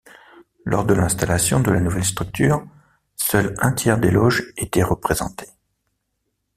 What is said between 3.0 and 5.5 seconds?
seul un tiers des loges était représenté.